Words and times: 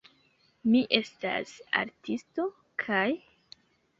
Mi 0.75 0.79
estas 0.99 1.51
artisto, 1.83 2.45
kaj... 2.87 3.05